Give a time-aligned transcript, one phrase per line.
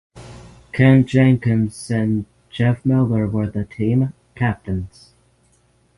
[0.71, 5.13] Ken Jenkins and Jeff Miller were the team captains.